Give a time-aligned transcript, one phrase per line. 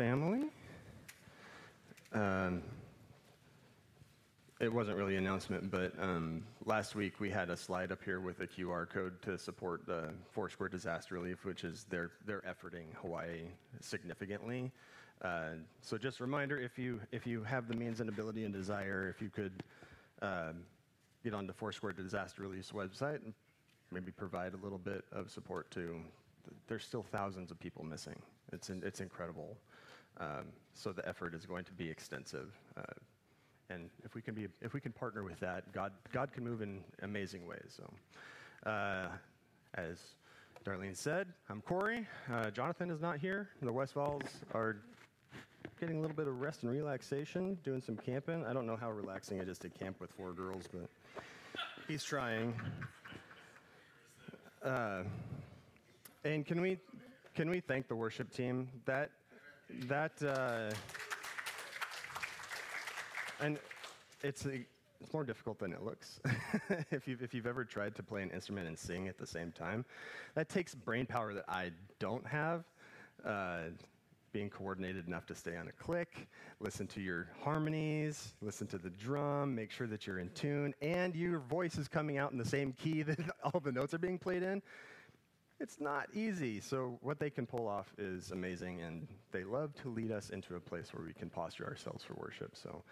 [0.00, 0.44] family.
[2.14, 2.62] Um,
[4.58, 8.18] it wasn't really an announcement, but um, last week we had a slide up here
[8.18, 12.94] with a QR code to support the Foursquare Disaster Relief, which is their they're efforting
[13.02, 13.42] Hawaii
[13.82, 14.72] significantly.
[15.20, 18.54] Uh, so just a reminder, if you if you have the means and ability and
[18.54, 19.62] desire, if you could
[20.22, 20.64] um,
[21.22, 23.34] get onto Foursquare Disaster Relief website and
[23.92, 26.00] maybe provide a little bit of support to.
[26.68, 28.16] There's still thousands of people missing.
[28.50, 29.58] It's in, it's incredible.
[30.20, 32.52] Um, so the effort is going to be extensive.
[32.76, 32.82] Uh,
[33.70, 36.60] and if we can be if we can partner with that god god can move
[36.60, 37.76] in amazing ways.
[37.76, 39.08] So uh,
[39.74, 39.98] as
[40.64, 42.06] darlene said i'm corey.
[42.32, 43.48] Uh, jonathan is not here.
[43.62, 44.76] The westfalls are
[45.78, 48.44] getting a little bit of rest and relaxation doing some camping.
[48.44, 50.88] I don't know how relaxing it is to camp with four girls but
[51.88, 52.54] he's trying.
[54.62, 55.02] Uh,
[56.24, 56.78] and can we
[57.34, 58.68] can we thank the worship team?
[58.84, 59.10] That
[59.86, 60.70] that uh,
[63.40, 63.58] and
[64.22, 64.60] it's a,
[65.00, 66.20] it's more difficult than it looks.
[66.90, 69.52] if, you've, if you've ever tried to play an instrument and sing at the same
[69.52, 69.84] time,
[70.34, 72.64] that takes brain power that I don't have.
[73.24, 73.70] Uh,
[74.32, 76.28] being coordinated enough to stay on a click,
[76.60, 81.16] listen to your harmonies, listen to the drum, make sure that you're in tune, and
[81.16, 84.18] your voice is coming out in the same key that all the notes are being
[84.18, 84.62] played in
[85.60, 86.60] it's not easy.
[86.60, 90.56] So, what they can pull off is amazing, and they love to lead us into
[90.56, 92.56] a place where we can posture ourselves for worship.
[92.56, 92.82] So,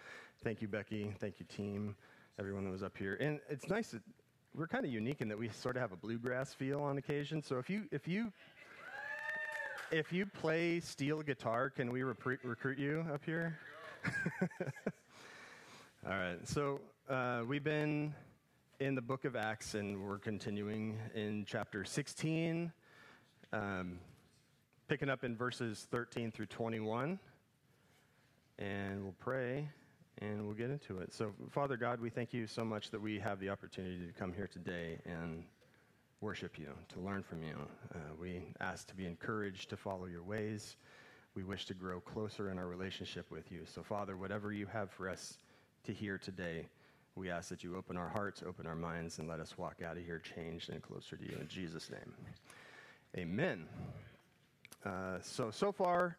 [0.43, 1.13] thank you, Becky.
[1.19, 1.95] Thank you, team,
[2.37, 3.17] everyone that was up here.
[3.19, 4.01] And it's nice that
[4.55, 7.41] we're kind of unique in that we sort of have a bluegrass feel on occasion.
[7.41, 8.31] So, if you, if you,
[9.91, 13.57] if you play steel guitar, can we recruit, recruit you up here?
[16.05, 16.37] All right.
[16.47, 16.79] So,
[17.09, 18.13] uh, we've been
[18.79, 22.71] in the book of Acts, and we're continuing in chapter 16,
[23.51, 23.99] um,
[24.87, 27.19] picking up in verses 13 through 21.
[28.57, 29.67] And we'll pray
[30.19, 31.13] and we'll get into it.
[31.13, 34.31] So, Father God, we thank you so much that we have the opportunity to come
[34.31, 35.43] here today and
[36.21, 37.55] worship you, to learn from you.
[37.93, 40.77] Uh, we ask to be encouraged to follow your ways.
[41.35, 43.63] We wish to grow closer in our relationship with you.
[43.65, 45.37] So, Father, whatever you have for us
[45.83, 46.67] to hear today,
[47.15, 49.97] we ask that you open our hearts, open our minds, and let us walk out
[49.97, 51.37] of here changed and closer to you.
[51.39, 52.13] In Jesus' name.
[53.17, 53.65] Amen.
[54.85, 56.17] Uh, so, so far,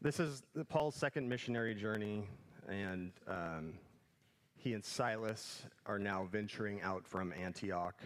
[0.00, 2.26] this is Paul's second missionary journey,
[2.68, 3.74] and um,
[4.56, 7.96] he and Silas are now venturing out from Antioch.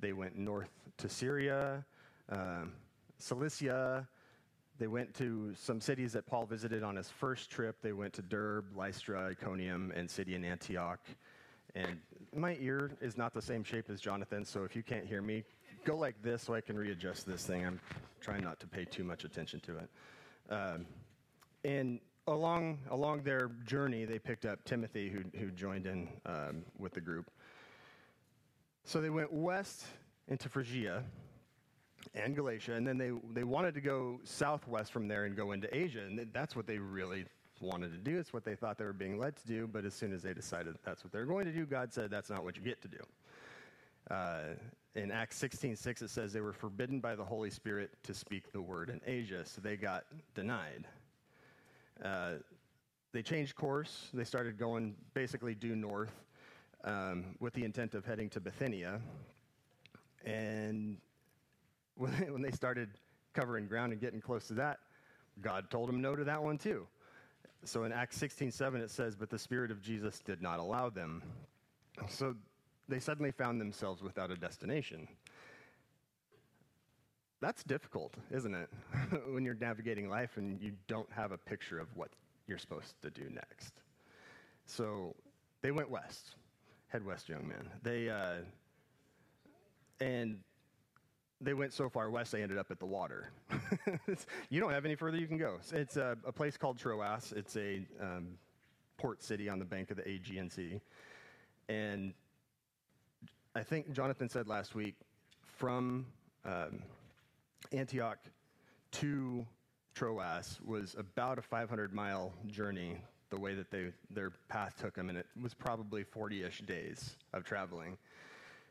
[0.00, 1.84] They went north to Syria,
[2.30, 2.64] uh,
[3.18, 4.06] Cilicia,
[4.80, 7.76] they went to some cities that Paul visited on his first trip.
[7.82, 11.00] They went to Derbe, Lystra, Iconium, and Pisidian Antioch.
[11.74, 11.98] And
[12.34, 15.44] my ear is not the same shape as Jonathan, so if you can't hear me,
[15.84, 17.66] go like this so I can readjust this thing.
[17.66, 17.78] I'm
[18.22, 19.90] trying not to pay too much attention to it.
[20.48, 20.86] Um,
[21.62, 26.94] and along along their journey, they picked up Timothy, who who joined in um, with
[26.94, 27.30] the group.
[28.84, 29.84] So they went west
[30.26, 31.04] into Phrygia,
[32.14, 35.74] and Galatia, and then they, they wanted to go southwest from there and go into
[35.76, 37.24] Asia, and that's what they really
[37.60, 38.18] wanted to do.
[38.18, 40.32] It's what they thought they were being led to do, but as soon as they
[40.32, 42.88] decided that's what they're going to do, God said, that's not what you get to
[42.88, 43.00] do.
[44.10, 44.40] Uh,
[44.96, 48.50] in Acts 16 6, it says they were forbidden by the Holy Spirit to speak
[48.52, 50.86] the word in Asia, so they got denied.
[52.04, 52.32] Uh,
[53.12, 54.08] they changed course.
[54.12, 56.12] They started going basically due north
[56.84, 59.00] um, with the intent of heading to Bithynia.
[60.24, 60.98] And
[62.00, 62.88] when they, started
[63.34, 64.78] covering ground and getting close to that,
[65.40, 66.86] God told them no to that one too.
[67.64, 70.88] So in Acts 16 7, it says, But the Spirit of Jesus did not allow
[70.88, 71.22] them.
[72.08, 72.34] So
[72.88, 75.06] they suddenly found themselves without a destination.
[77.40, 78.68] That's difficult, isn't it?
[79.32, 82.10] when you're navigating life and you don't have a picture of what
[82.46, 83.74] you're supposed to do next.
[84.66, 85.14] So
[85.62, 86.36] they went west.
[86.88, 87.68] Head west, young men.
[87.82, 88.42] They, uh,
[90.00, 90.38] and
[91.40, 93.30] they went so far west they ended up at the water.
[94.50, 95.56] you don't have any further you can go.
[95.72, 97.32] It's a, a place called Troas.
[97.34, 98.28] It's a um,
[98.98, 100.80] port city on the bank of the Aegean Sea.
[101.68, 102.12] And
[103.54, 104.94] I think Jonathan said last week
[105.42, 106.06] from
[106.44, 106.82] um,
[107.72, 108.18] Antioch
[108.92, 109.46] to
[109.94, 112.98] Troas was about a 500 mile journey
[113.30, 117.16] the way that they, their path took them, and it was probably 40 ish days
[117.32, 117.96] of traveling.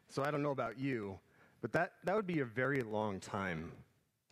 [0.10, 1.18] So I don't know about you,
[1.62, 3.72] but that, that would be a very long time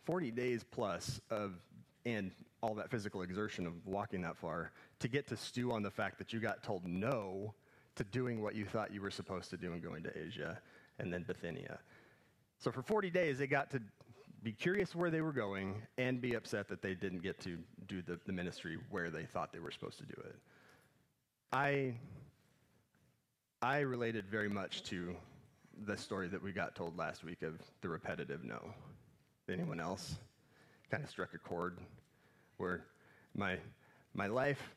[0.04, 1.54] 40 days plus of,
[2.06, 2.30] and
[2.62, 6.18] all that physical exertion of walking that far to get to stew on the fact
[6.18, 7.54] that you got told no
[7.94, 10.58] to doing what you thought you were supposed to do and going to Asia
[10.98, 11.78] and then Bithynia.
[12.58, 13.82] So for 40 days, they got to
[14.42, 18.02] be curious where they were going and be upset that they didn't get to do
[18.02, 20.36] the, the ministry where they thought they were supposed to do it.
[21.52, 21.94] I,
[23.62, 25.16] I related very much to
[25.86, 28.72] the story that we got told last week of the repetitive no.
[29.50, 30.18] Anyone else?
[30.90, 31.78] Kind of struck a chord
[32.56, 32.84] where
[33.34, 33.56] my,
[34.14, 34.74] my life,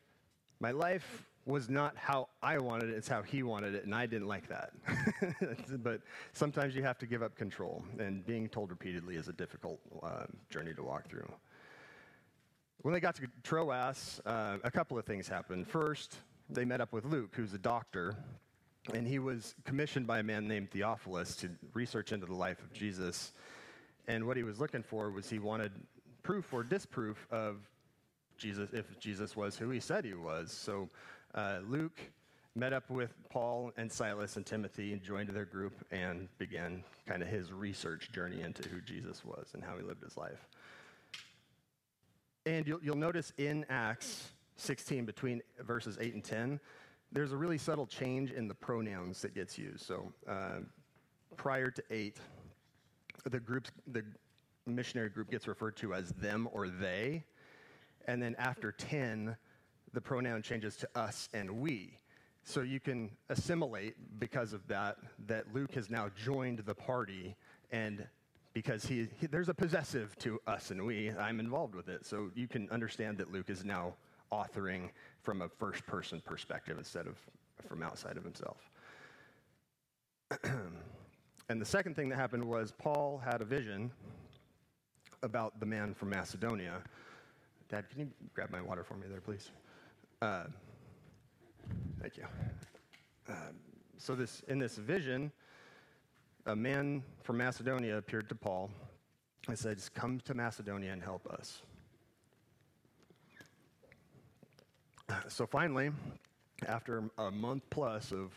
[0.60, 4.06] my life was not how I wanted it, it's how he wanted it, and I
[4.06, 4.72] didn't like that.
[5.84, 6.02] but
[6.34, 10.26] sometimes you have to give up control, and being told repeatedly is a difficult uh,
[10.50, 11.30] journey to walk through.
[12.84, 15.68] When they got to Troas, uh, a couple of things happened.
[15.68, 16.16] First,
[16.50, 18.16] they met up with Luke, who's a doctor,
[18.94, 22.74] and he was commissioned by a man named Theophilus to research into the life of
[22.74, 23.32] Jesus.
[24.08, 25.72] And what he was looking for was he wanted
[26.24, 27.58] proof or disproof of
[28.38, 30.52] Jesus, if Jesus was who he said he was.
[30.52, 30.90] So
[31.36, 32.00] uh, Luke
[32.56, 37.22] met up with Paul and Silas and Timothy and joined their group and began kind
[37.22, 40.48] of his research journey into who Jesus was and how he lived his life.
[42.46, 46.60] And you'll, you'll notice in Acts 16, between verses 8 and 10,
[47.12, 49.86] there's a really subtle change in the pronouns that gets used.
[49.86, 50.60] So uh,
[51.36, 52.18] prior to 8,
[53.30, 54.04] the groups, the
[54.66, 57.24] missionary group gets referred to as them or they.
[58.08, 59.36] And then after 10,
[59.94, 61.98] the pronoun changes to us and we.
[62.44, 64.98] So you can assimilate because of that,
[65.28, 67.36] that Luke has now joined the party,
[67.72, 68.08] and
[68.54, 72.06] because he, he, there's a possessive to us and we, I'm involved with it.
[72.06, 73.94] So you can understand that Luke is now
[74.32, 74.90] authoring
[75.22, 77.18] from a first person perspective instead of
[77.68, 78.70] from outside of himself.
[81.50, 83.92] and the second thing that happened was Paul had a vision
[85.24, 86.82] about the man from Macedonia.
[87.70, 89.52] Dad, can you grab my water for me there, please?
[90.22, 90.44] Uh,
[92.02, 92.26] thank you.
[93.30, 93.34] Uh,
[93.98, 95.32] so this in this vision,
[96.48, 98.72] a man from Macedonia appeared to Paul
[99.48, 101.62] and said, "Come to Macedonia and help us."
[105.28, 105.92] So finally,
[106.68, 108.32] after a month plus of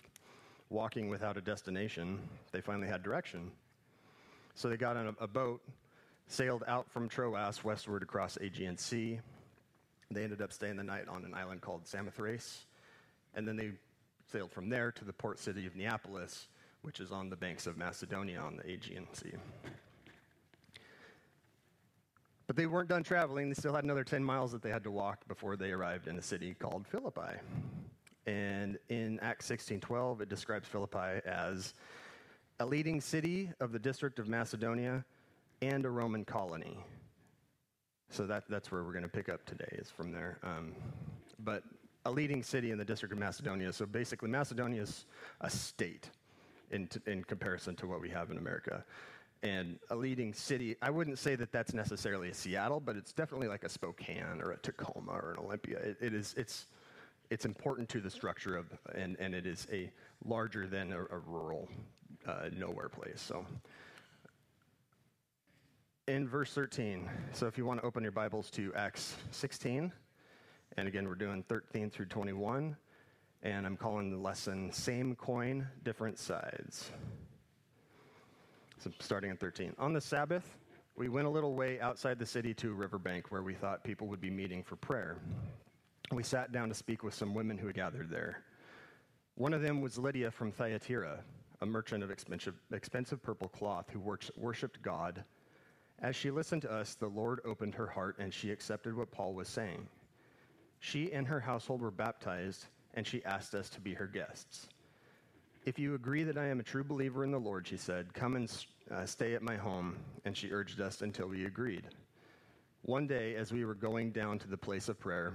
[0.70, 2.18] walking without a destination,
[2.52, 3.50] they finally had direction.
[4.54, 5.60] So they got on a, a boat,
[6.26, 9.20] sailed out from Troas westward across Aegean Sea,
[10.10, 12.66] they ended up staying the night on an island called Samothrace,
[13.34, 13.72] and then they
[14.30, 16.48] sailed from there to the port city of Neapolis,
[16.82, 19.32] which is on the banks of Macedonia on the Aegean Sea.
[22.46, 23.48] But they weren't done traveling.
[23.48, 26.18] They still had another 10 miles that they had to walk before they arrived in
[26.18, 27.38] a city called Philippi.
[28.26, 31.74] And in Acts 16:12, it describes Philippi as
[32.60, 35.04] a leading city of the district of Macedonia
[35.60, 36.78] and a Roman colony.
[38.10, 40.38] So that, that's where we're going to pick up today, is from there.
[40.42, 40.74] Um,
[41.40, 41.64] but
[42.04, 43.72] a leading city in the District of Macedonia.
[43.72, 45.06] So basically, Macedonia is
[45.40, 46.10] a state
[46.70, 48.84] in, t- in comparison to what we have in America.
[49.44, 53.46] And a leading city, I wouldn't say that that's necessarily a Seattle, but it's definitely
[53.46, 55.78] like a Spokane or a Tacoma or an Olympia.
[55.78, 56.66] It, it is, it's,
[57.28, 59.92] it's important to the structure of, and, and it is a
[60.24, 61.68] larger than a, a rural
[62.26, 63.20] uh, nowhere place.
[63.20, 63.44] So
[66.08, 67.08] in verse 13.
[67.32, 69.92] So if you want to open your Bibles to Acts 16,
[70.76, 72.76] and again, we're doing 13 through 21,
[73.42, 76.90] and I'm calling the lesson Same Coin, Different Sides.
[78.78, 79.74] So starting at 13.
[79.78, 80.56] On the Sabbath,
[80.96, 84.06] we went a little way outside the city to a riverbank where we thought people
[84.08, 85.18] would be meeting for prayer.
[86.12, 88.42] We sat down to speak with some women who had gathered there.
[89.36, 91.20] One of them was Lydia from Thyatira,
[91.60, 94.00] a merchant of expensive, expensive purple cloth who
[94.36, 95.24] worshiped God
[96.00, 99.34] as she listened to us, the Lord opened her heart and she accepted what Paul
[99.34, 99.88] was saying.
[100.80, 104.68] She and her household were baptized, and she asked us to be her guests.
[105.64, 108.36] If you agree that I am a true believer in the Lord, she said, come
[108.36, 109.96] and uh, stay at my home.
[110.26, 111.84] And she urged us until we agreed.
[112.82, 115.32] One day, as we were going down to the place of prayer,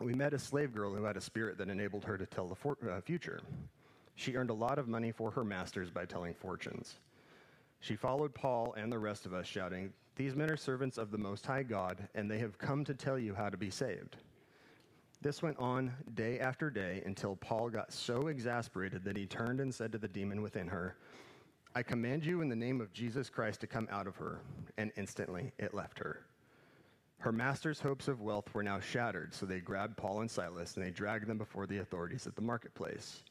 [0.00, 2.56] we met a slave girl who had a spirit that enabled her to tell the
[2.56, 3.40] for- uh, future.
[4.16, 6.96] She earned a lot of money for her masters by telling fortunes.
[7.78, 11.18] She followed Paul and the rest of us, shouting, These men are servants of the
[11.18, 14.16] Most High God, and they have come to tell you how to be saved.
[15.26, 19.74] This went on day after day until Paul got so exasperated that he turned and
[19.74, 20.94] said to the demon within her,
[21.74, 24.38] I command you in the name of Jesus Christ to come out of her.
[24.78, 26.26] And instantly it left her.
[27.18, 30.86] Her master's hopes of wealth were now shattered, so they grabbed Paul and Silas and
[30.86, 33.24] they dragged them before the authorities at the marketplace.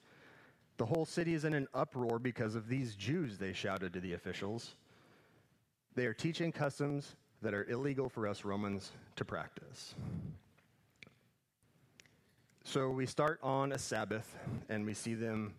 [0.75, 4.15] The whole city is in an uproar because of these Jews, they shouted to the
[4.15, 4.75] officials.
[5.95, 9.95] They are teaching customs that are illegal for us Romans to practice.
[12.67, 14.35] So we start on a Sabbath
[14.69, 15.53] and we see them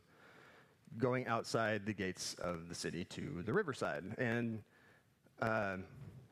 [0.98, 4.02] going outside the gates of the city to the riverside.
[4.18, 4.60] And
[5.40, 5.76] uh,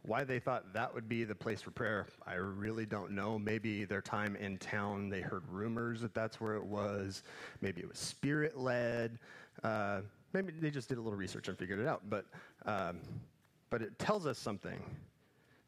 [0.03, 3.39] Why they thought that would be the place for prayer, I really don't know.
[3.39, 7.23] Maybe their time in town, they heard rumors that that's where it was.
[7.63, 9.19] Maybe it was spirit led.
[9.63, 10.01] Uh,
[10.35, 12.03] maybe they just did a little research and figured it out.
[12.11, 12.27] But,
[12.67, 12.99] um,
[13.71, 14.79] but it tells us something.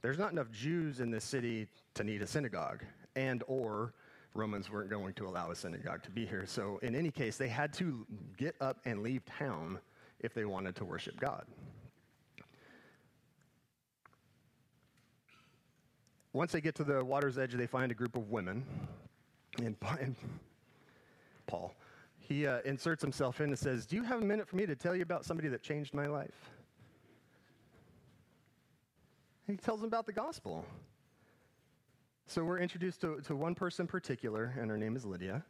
[0.03, 2.85] There's not enough Jews in this city to need a synagogue,
[3.15, 3.95] and or
[4.37, 6.45] Romans weren't going to allow a synagogue to be here.
[6.47, 9.79] So, in any case, they had to get up and leave town
[10.21, 11.45] if they wanted to worship God.
[16.33, 18.63] Once they get to the water's edge, they find a group of women.
[19.59, 19.75] And,
[21.47, 21.75] Paul,
[22.19, 24.77] he uh, inserts himself in and says, Do you have a minute for me to
[24.77, 26.51] tell you about somebody that changed my life?
[29.47, 30.67] He tells them about the gospel.
[32.29, 35.45] So we're introduced to, to one person in particular, and her name is Lydia.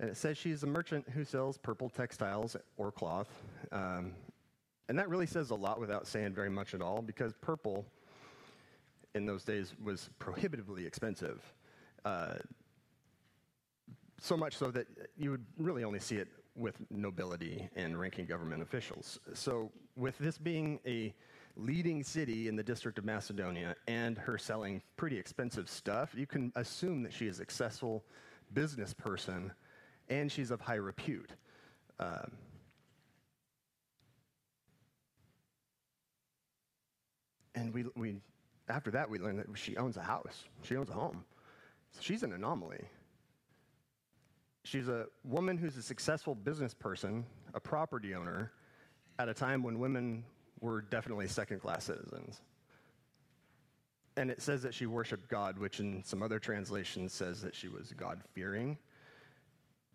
[0.00, 3.28] And it says she's a merchant who sells purple textiles or cloth.
[3.70, 4.12] Um,
[4.88, 7.84] and that really says a lot without saying very much at all, because purple
[9.14, 11.42] in those days was prohibitively expensive.
[12.02, 12.36] Uh,
[14.18, 14.86] so much so that
[15.18, 19.20] you would really only see it with nobility and ranking government officials.
[19.34, 21.14] So, with this being a
[21.58, 26.52] leading city in the district of Macedonia and her selling pretty expensive stuff, you can
[26.54, 28.04] assume that she is a successful
[28.54, 29.52] business person
[30.08, 31.32] and she's of high repute.
[31.98, 32.32] Um,
[37.54, 38.16] and we, we
[38.68, 41.24] after that, we learned that she owns a house, she owns a home.
[41.92, 42.84] So she's an anomaly.
[44.64, 47.24] She's a woman who's a successful business person,
[47.54, 48.52] a property owner,
[49.18, 50.24] at a time when women
[50.60, 52.40] were definitely second class citizens.
[54.16, 57.68] And it says that she worshiped God, which in some other translations says that she
[57.68, 58.76] was God fearing.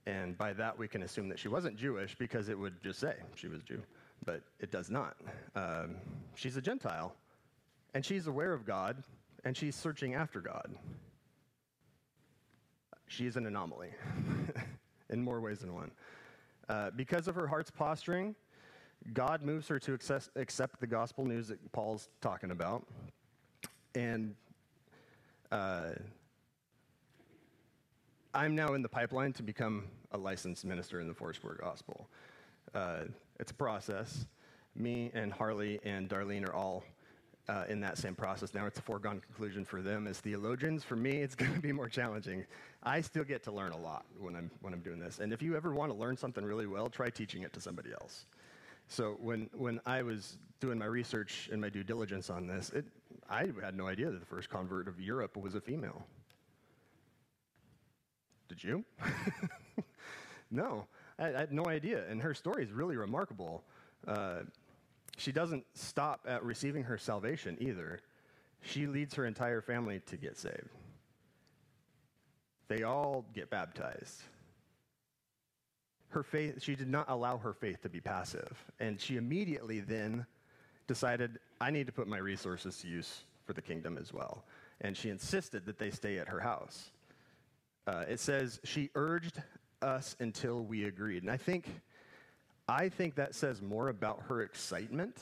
[0.06, 3.16] And by that, we can assume that she wasn't Jewish because it would just say
[3.36, 3.82] she was Jew,
[4.26, 5.18] but it does not.
[5.56, 5.96] Um,
[6.36, 7.14] she's a Gentile.
[7.94, 9.04] And she's aware of God,
[9.44, 10.74] and she's searching after God.
[13.08, 13.90] She's an anomaly
[15.10, 15.92] in more ways than one.
[16.70, 18.36] Uh, because of her heart's posturing,
[19.12, 22.86] God moves her to accept the gospel news that Paul's talking about.
[23.96, 24.36] And
[25.52, 25.90] uh,
[28.34, 32.08] I'm now in the pipeline to become a licensed minister in the Foursquare Gospel.
[32.74, 33.02] Uh,
[33.40, 34.26] it's a process.
[34.76, 36.84] Me and Harley and Darlene are all
[37.50, 38.54] uh, in that same process.
[38.54, 40.84] Now it's a foregone conclusion for them as theologians.
[40.84, 42.46] For me, it's going to be more challenging.
[42.82, 45.20] I still get to learn a lot when I'm, when I'm doing this.
[45.20, 47.92] And if you ever want to learn something really well, try teaching it to somebody
[47.92, 48.26] else.
[48.88, 52.86] So when, when I was doing my research and my due diligence on this, it,
[53.30, 56.06] I had no idea that the first convert of Europe was a female.
[58.50, 58.86] Did you?
[60.52, 60.86] no,
[61.18, 62.04] I, I, had no idea.
[62.10, 63.64] And her story is really remarkable.
[64.08, 64.42] Uh,
[65.18, 68.00] she doesn't stop at receiving her salvation either.
[68.62, 70.70] She leads her entire family to get saved.
[72.68, 74.22] They all get baptized.
[76.14, 78.64] Her faith, she did not allow her faith to be passive.
[78.80, 80.28] And she immediately then
[80.86, 84.44] decided, I need to put my resources to use for the kingdom as well.
[84.82, 86.92] And she insisted that they stay at her house.
[87.88, 89.42] Uh, it says, she urged
[89.82, 91.24] us until we agreed.
[91.24, 91.82] And I think
[92.68, 95.18] I think that says more about her excitement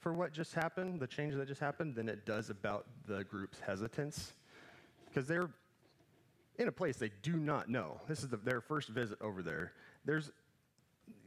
[0.00, 3.58] for what just happened, the change that just happened, than it does about the group's
[3.58, 4.32] hesitance.
[5.08, 5.50] Because they're
[6.58, 8.00] in a place they do not know.
[8.08, 9.72] This is the, their first visit over there.
[10.06, 10.30] There's,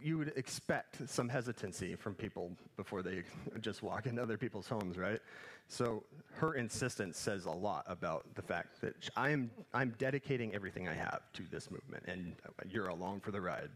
[0.02, 3.24] you would expect some hesitancy from people before they
[3.62, 5.20] just walk into other people's homes, right?
[5.68, 10.96] So her insistence says a lot about the fact that I'm, I'm dedicating everything I
[10.96, 12.34] have to this movement, and
[12.68, 13.70] you're along for the ride.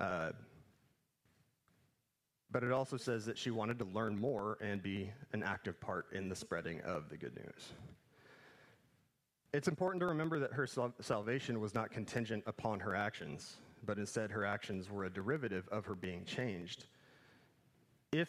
[0.00, 0.32] Uh,
[2.50, 6.06] but it also says that she wanted to learn more and be an active part
[6.12, 7.72] in the spreading of the good news.
[9.52, 13.56] It's important to remember that her sal- salvation was not contingent upon her actions,
[13.86, 16.86] but instead her actions were a derivative of her being changed.
[18.12, 18.28] If,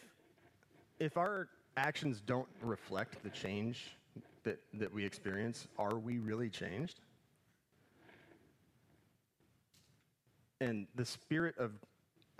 [0.98, 3.96] if our actions don't reflect the change
[4.44, 7.00] that, that we experience, are we really changed?
[10.60, 11.72] And the spirit of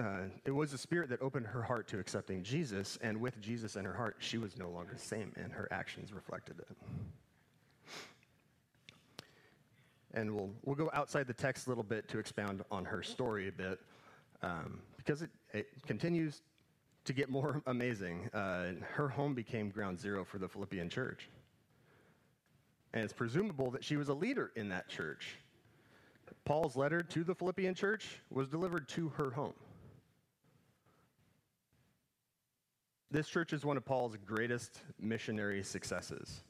[0.00, 3.74] uh, it was the spirit that opened her heart to accepting Jesus, and with Jesus
[3.74, 6.68] in her heart, she was no longer the same, and her actions reflected it.
[10.14, 13.48] And we'll, we'll go outside the text a little bit to expound on her story
[13.48, 13.78] a bit,
[14.42, 16.42] um, because it, it, continues
[17.04, 18.28] to get more amazing.
[18.32, 21.28] Uh, her home became ground zero for the Philippian church.
[22.94, 25.36] And it's presumable that she was a leader in that church.
[26.44, 29.54] Paul's letter to the Philippian church was delivered to her home.
[33.10, 36.42] this church is one of Paul's greatest missionary successes.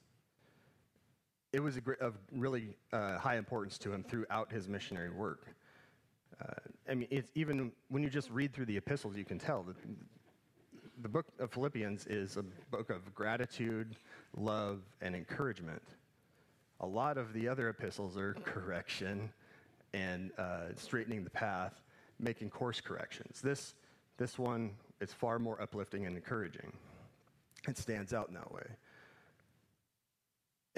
[1.52, 5.46] It was of really uh, high importance to him throughout his missionary work.
[6.40, 6.52] Uh,
[6.88, 9.76] I mean, it's even when you just read through the epistles, you can tell that
[11.02, 13.96] the book of Philippians is a book of gratitude,
[14.36, 15.82] love, and encouragement.
[16.80, 19.30] A lot of the other epistles are correction
[19.94, 21.80] and uh, straightening the path,
[22.18, 23.40] making course corrections.
[23.40, 23.74] This,
[24.16, 26.72] this one is far more uplifting and encouraging.
[27.66, 28.66] It stands out in that way.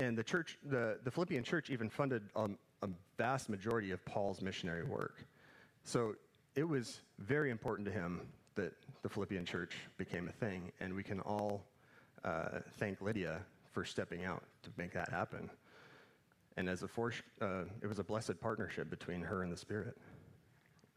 [0.00, 2.88] And the church, the, the Philippian church even funded um, a
[3.18, 5.26] vast majority of Paul's missionary work.
[5.84, 6.14] So
[6.56, 8.22] it was very important to him
[8.54, 11.66] that the Philippian church became a thing, and we can all
[12.24, 13.42] uh, thank Lydia
[13.72, 15.50] for stepping out to make that happen.
[16.56, 19.98] And as a force, uh, it was a blessed partnership between her and the Spirit.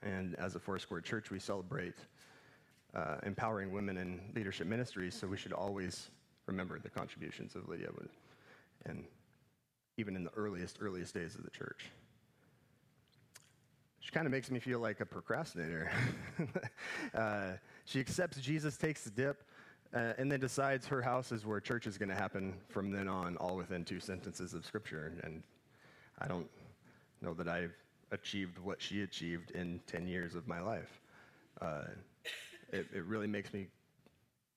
[0.02, 1.96] And as a Foursquare Church, we celebrate
[2.96, 6.10] uh, empowering women in leadership ministries, so we should always
[6.46, 7.90] remember the contributions of Lydia,
[8.86, 9.06] and
[9.98, 11.86] even in the earliest, earliest days of the church.
[14.00, 15.92] She kind of makes me feel like a procrastinator.
[17.14, 17.52] uh,
[17.86, 19.44] she accepts Jesus, takes the dip,
[19.94, 23.08] uh, and then decides her house is where church is going to happen from then
[23.08, 25.14] on, all within two sentences of scripture.
[25.24, 25.44] And
[26.20, 26.50] I don't
[27.22, 27.74] know that I've
[28.12, 31.00] achieved what she achieved in 10 years of my life.
[31.62, 31.84] Uh,
[32.72, 33.68] it, it really makes me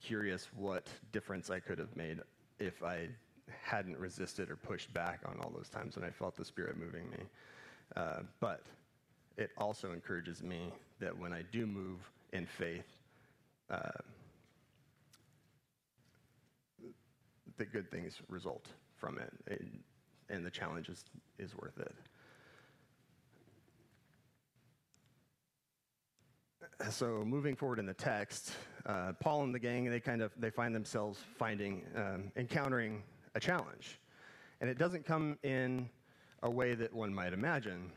[0.02, 2.20] curious what difference I could have made
[2.58, 3.08] if I
[3.62, 7.08] hadn't resisted or pushed back on all those times when I felt the Spirit moving
[7.10, 7.18] me.
[7.96, 8.62] Uh, but
[9.36, 11.98] it also encourages me that when I do move
[12.32, 12.86] in faith,
[13.70, 13.90] uh,
[17.56, 19.62] that good things result from it, it
[20.28, 21.04] and the challenge is,
[21.38, 21.94] is worth it.
[26.90, 28.52] So moving forward in the text,
[28.84, 33.02] uh, Paul and the gang they kind of they find themselves finding um, encountering
[33.36, 34.00] a challenge,
[34.60, 35.88] and it doesn't come in
[36.42, 37.92] a way that one might imagine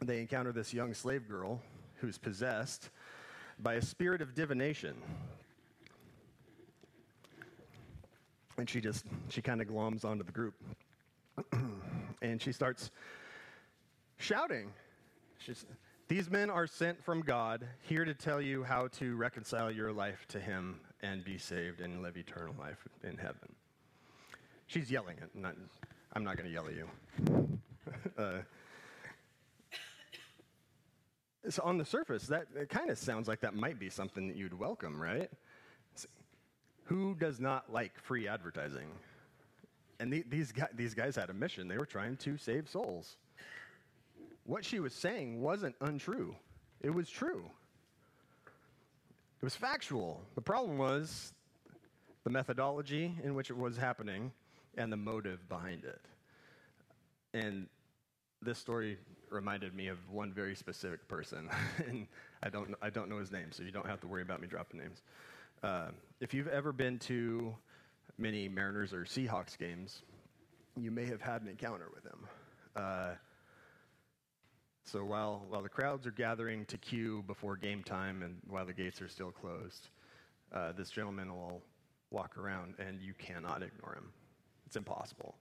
[0.00, 1.60] they encounter this young slave girl
[1.96, 2.90] who's possessed
[3.58, 4.94] by a spirit of divination.
[8.56, 10.54] And she just, she kind of gloms onto the group.
[12.22, 12.90] and she starts
[14.18, 14.70] shouting.
[15.38, 15.66] She's,
[16.08, 20.26] These men are sent from God, here to tell you how to reconcile your life
[20.28, 23.54] to Him and be saved and live eternal life in heaven.
[24.70, 25.16] She's yelling.
[25.34, 25.56] Not,
[26.12, 27.58] I'm not going to yell at you.
[28.18, 28.30] uh,
[31.48, 34.56] so on the surface, that kind of sounds like that might be something that you'd
[34.56, 35.28] welcome, right?
[36.84, 38.86] Who does not like free advertising?
[39.98, 41.66] And the, these, guys, these guys had a mission.
[41.66, 43.16] They were trying to save souls.
[44.44, 46.36] What she was saying wasn't untrue,
[46.80, 47.50] it was true.
[48.46, 50.20] It was factual.
[50.36, 51.32] The problem was
[52.22, 54.30] the methodology in which it was happening
[54.76, 56.00] and the motive behind it.
[57.32, 57.66] And
[58.42, 58.98] this story
[59.30, 61.48] reminded me of one very specific person,
[61.86, 62.06] and
[62.42, 64.48] I don't, I don't know his name, so you don't have to worry about me
[64.48, 65.02] dropping names.
[65.62, 65.88] Uh,
[66.20, 67.54] if you've ever been to
[68.18, 70.02] many Mariners or Seahawks games,
[70.76, 72.26] you may have had an encounter with him.
[72.76, 73.10] Uh,
[74.84, 78.72] so while, while the crowds are gathering to queue before game time and while the
[78.72, 79.88] gates are still closed,
[80.52, 81.62] uh, this gentleman will
[82.10, 84.10] walk around and you cannot ignore him.
[84.70, 85.34] It's impossible.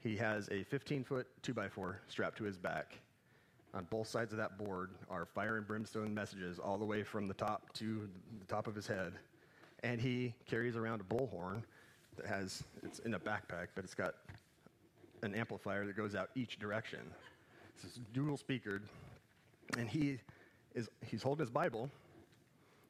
[0.00, 2.98] He has a 15 foot 2x4 strapped to his back.
[3.74, 7.28] On both sides of that board are fire and brimstone messages all the way from
[7.28, 8.08] the top to
[8.40, 9.12] the top of his head.
[9.84, 11.62] And he carries around a bullhorn
[12.16, 14.16] that has, it's in a backpack, but it's got
[15.22, 16.98] an amplifier that goes out each direction.
[17.76, 18.82] It's a dual speakered.
[19.78, 20.18] And he
[20.74, 21.88] is, he's holding his Bible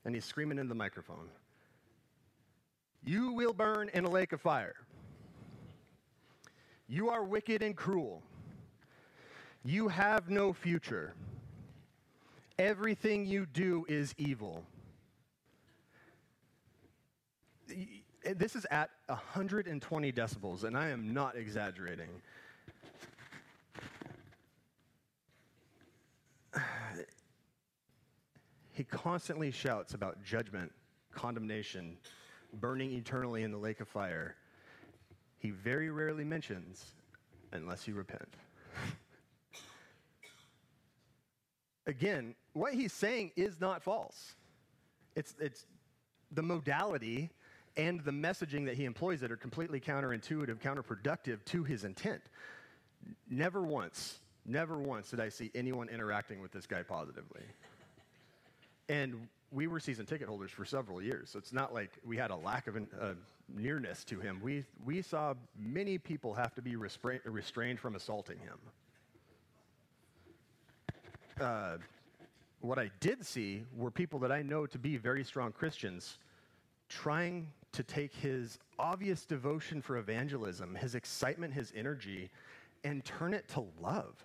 [0.06, 1.28] and he's screaming in the microphone.
[3.04, 4.74] You will burn in a lake of fire.
[6.88, 8.22] You are wicked and cruel.
[9.64, 11.14] You have no future.
[12.58, 14.64] Everything you do is evil.
[18.24, 22.08] This is at 120 decibels, and I am not exaggerating.
[28.72, 30.70] He constantly shouts about judgment,
[31.12, 31.96] condemnation,
[32.52, 34.36] burning eternally in the lake of fire.
[35.46, 36.84] He very rarely mentions,
[37.52, 38.34] unless you repent.
[41.86, 44.34] Again, what he's saying is not false.
[45.14, 45.64] It's, it's
[46.32, 47.30] the modality
[47.76, 52.22] and the messaging that he employs that are completely counterintuitive, counterproductive to his intent.
[53.30, 57.42] Never once, never once did I see anyone interacting with this guy positively.
[58.88, 62.32] And we were season ticket holders for several years, so it's not like we had
[62.32, 63.12] a lack of an, uh,
[63.54, 64.40] nearness to him.
[64.42, 68.58] We, we saw many people have to be restrained, restrained from assaulting him.
[71.40, 71.76] Uh,
[72.60, 76.18] what I did see were people that I know to be very strong Christians
[76.88, 82.30] trying to take his obvious devotion for evangelism, his excitement, his energy,
[82.84, 84.24] and turn it to love.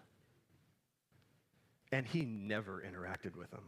[1.91, 3.63] And he never interacted with them.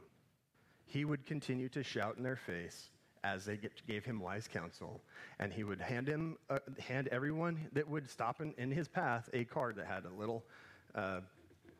[0.85, 2.89] He would continue to shout in their face
[3.23, 5.01] as they get, gave him wise counsel,
[5.39, 9.29] and he would hand him, uh, hand everyone that would stop in, in, his path
[9.33, 10.43] a card that had a little
[10.95, 11.21] uh,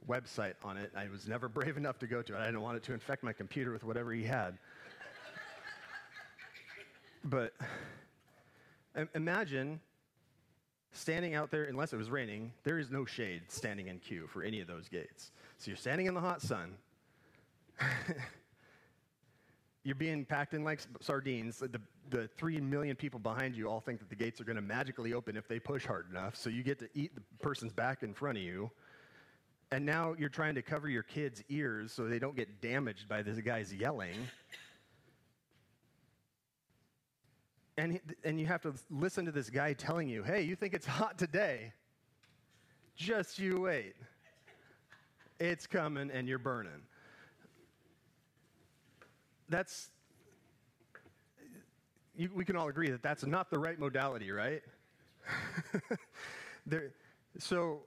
[0.07, 0.91] website on it.
[0.95, 2.39] I was never brave enough to go to it.
[2.39, 4.57] I didn't want it to infect my computer with whatever he had.
[7.25, 7.53] but
[9.15, 9.79] imagine
[10.93, 14.43] standing out there, unless it was raining, there is no shade standing in queue for
[14.43, 15.31] any of those gates.
[15.57, 16.75] So you're standing in the hot sun.
[19.83, 21.57] you're being packed in like sardines.
[21.59, 24.61] The, the three million people behind you all think that the gates are going to
[24.61, 26.35] magically open if they push hard enough.
[26.35, 28.71] So you get to eat the person's back in front of you.
[29.71, 33.23] And now you're trying to cover your kids' ears so they don't get damaged by
[33.23, 34.15] this guy's yelling.
[37.77, 40.85] And, and you have to listen to this guy telling you, hey, you think it's
[40.85, 41.73] hot today?
[42.95, 43.95] Just you wait.
[45.39, 46.83] It's coming and you're burning.
[49.53, 49.91] That's,
[52.15, 54.63] you, we can all agree that that's not the right modality, right?
[56.65, 56.89] there,
[57.37, 57.81] so,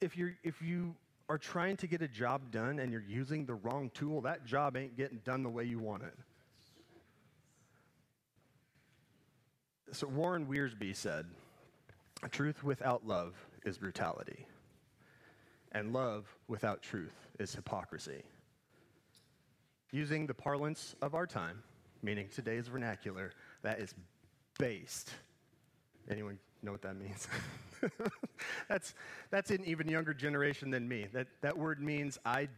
[0.00, 0.94] if, you're, if you
[1.28, 4.74] are trying to get a job done and you're using the wrong tool, that job
[4.74, 6.14] ain't getting done the way you want it.
[9.92, 11.26] So Warren Wiersbe said,
[12.30, 13.34] Truth without love
[13.66, 14.46] is brutality,
[15.72, 18.22] and love without truth is hypocrisy.
[19.90, 21.62] Using the parlance of our time,
[22.02, 23.94] meaning today's vernacular, that is
[24.58, 25.10] based.
[26.10, 27.28] Anyone know what that means?
[28.68, 28.94] that's,
[29.30, 31.06] that's an even younger generation than me.
[31.12, 32.48] That, that word means I,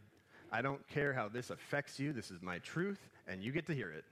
[0.51, 3.75] I don't care how this affects you, this is my truth, and you get to
[3.75, 4.05] hear it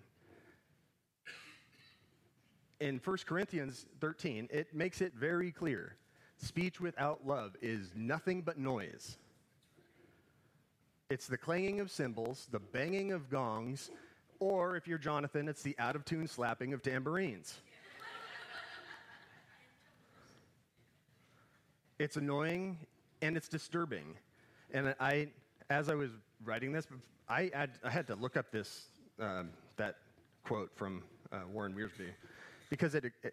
[2.80, 5.96] in 1 Corinthians 13, it makes it very clear
[6.36, 9.18] speech without love is nothing but noise.
[11.10, 13.90] It's the clanging of cymbals, the banging of gongs,
[14.40, 17.54] or if you're Jonathan, it's the out of tune slapping of tambourines.
[21.98, 22.76] it's annoying
[23.22, 24.16] and it's disturbing.
[24.74, 25.28] And I,
[25.70, 26.10] as I was
[26.44, 26.86] writing this,
[27.26, 29.96] I had, I had to look up this, um, that
[30.44, 32.10] quote from uh, Warren Wiersbe
[32.68, 33.32] because it, it,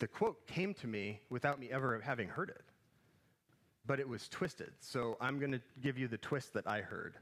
[0.00, 2.60] the quote came to me without me ever having heard it.
[3.86, 4.72] But it was twisted.
[4.80, 7.14] So I'm going to give you the twist that I heard.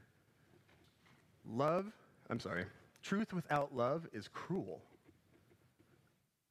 [1.45, 1.85] Love,
[2.29, 2.65] I'm sorry,
[3.01, 4.81] truth without love is cruel.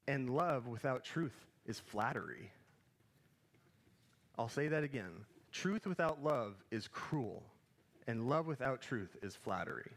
[0.07, 2.51] And love without truth is flattery.
[4.39, 5.25] I'll say that again.
[5.53, 7.43] Truth without love is cruel,
[8.07, 9.91] and love without truth is flattery.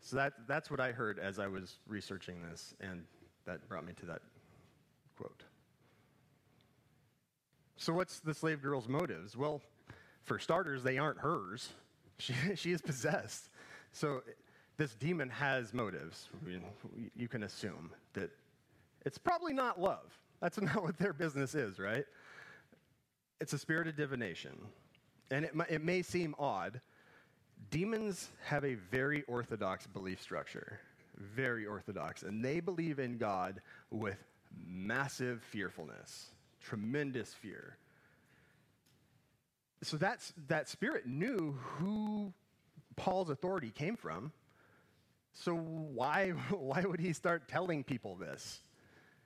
[0.00, 3.04] So that, that's what I heard as I was researching this, and
[3.46, 4.22] that brought me to that
[5.16, 5.42] quote.
[7.80, 9.38] So, what's the slave girl's motives?
[9.38, 9.62] Well,
[10.22, 11.70] for starters, they aren't hers.
[12.20, 13.48] She, she is possessed.
[13.92, 14.20] So,
[14.76, 16.28] this demon has motives.
[17.16, 18.30] You can assume that
[19.06, 20.04] it's probably not love.
[20.42, 22.04] That's not what their business is, right?
[23.40, 24.52] It's a spirit of divination.
[25.30, 26.82] And it, it may seem odd,
[27.70, 30.80] Demons have a very orthodox belief structure,
[31.16, 34.18] very orthodox, and they believe in God with
[34.66, 37.76] massive fearfulness, tremendous fear.
[39.82, 42.32] So that's, that spirit knew who
[42.96, 44.32] Paul's authority came from.
[45.32, 48.60] So why, why would he start telling people this?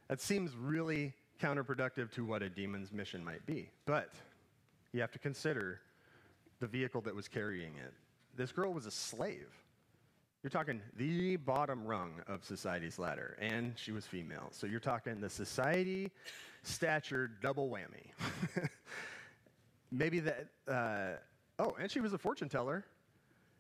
[0.08, 3.70] That seems really counterproductive to what a demon's mission might be.
[3.86, 4.10] But
[4.92, 5.80] you have to consider
[6.60, 7.92] the vehicle that was carrying it.
[8.36, 9.48] This girl was a slave.
[10.44, 14.48] You're talking the bottom rung of society's ladder, and she was female.
[14.50, 16.10] So you're talking the society
[16.62, 18.10] stature double whammy.
[19.90, 21.12] Maybe that, uh,
[21.58, 22.84] oh, and she was a fortune teller.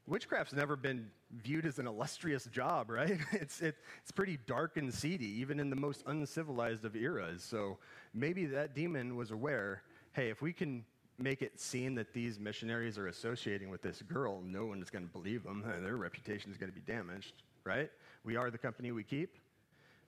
[0.06, 1.08] Witchcraft's never been
[1.42, 3.18] viewed as an illustrious job, right?
[3.32, 7.42] It's, it, it's pretty dark and seedy, even in the most uncivilized of eras.
[7.42, 7.78] So
[8.12, 10.84] maybe that demon was aware hey, if we can
[11.18, 15.06] make it seem that these missionaries are associating with this girl, no one is going
[15.06, 15.64] to believe them.
[15.82, 17.90] Their reputation is going to be damaged, right?
[18.24, 19.36] We are the company we keep.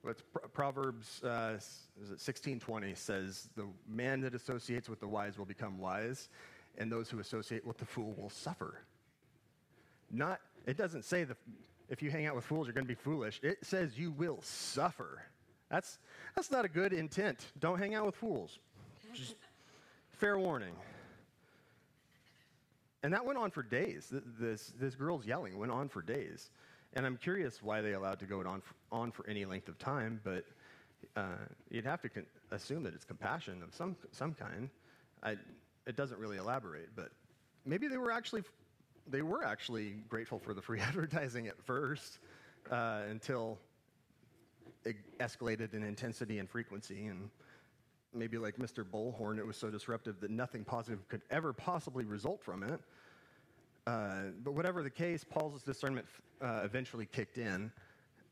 [0.01, 0.21] What's
[0.53, 1.57] Proverbs uh,
[2.15, 6.29] 16:20 says, "The man that associates with the wise will become wise,
[6.77, 8.79] and those who associate with the fool will suffer."
[10.09, 11.37] Not, it doesn't say that
[11.89, 13.39] if you hang out with fools, you're going to be foolish.
[13.43, 15.23] It says you will suffer.
[15.69, 15.99] That's,
[16.35, 17.45] that's not a good intent.
[17.59, 18.59] Don't hang out with fools.
[19.13, 19.35] Just
[20.11, 20.73] fair warning.
[23.03, 24.11] And that went on for days.
[24.11, 26.49] This, this girl's yelling went on for days.
[26.93, 29.77] And I'm curious why they allowed to go on for, on for any length of
[29.77, 30.45] time, but
[31.15, 34.69] uh, you'd have to con- assume that it's compassion of some, some kind.
[35.21, 35.35] I,
[35.85, 37.11] it doesn't really elaborate, but
[37.65, 38.43] maybe they were actually
[39.09, 42.19] they were actually grateful for the free advertising at first
[42.71, 43.57] uh, until
[44.85, 47.29] it escalated in intensity and frequency and
[48.13, 48.83] maybe like Mr.
[48.83, 52.79] Bullhorn, it was so disruptive that nothing positive could ever possibly result from it.
[53.85, 56.05] Uh, but whatever the case, Paul's discernment
[56.41, 57.71] uh, eventually kicked in.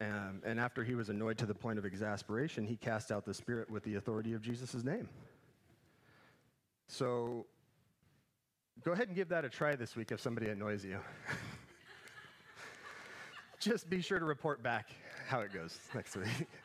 [0.01, 3.33] Um, and after he was annoyed to the point of exasperation, he cast out the
[3.33, 5.07] spirit with the authority of Jesus' name.
[6.87, 7.45] So
[8.83, 10.99] go ahead and give that a try this week if somebody annoys you.
[13.59, 14.89] Just be sure to report back
[15.27, 16.27] how it goes next week.